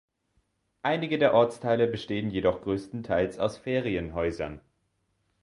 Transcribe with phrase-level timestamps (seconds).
[0.81, 4.59] Einige der Ortsteile bestehen jedoch größtenteils aus Ferienhäusern.